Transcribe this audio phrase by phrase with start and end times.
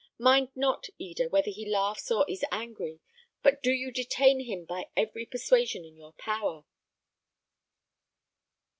[0.17, 3.01] Mind not, Eda, whether he laughs or is angry,
[3.43, 6.65] but do you detain him by every persuasion in your power."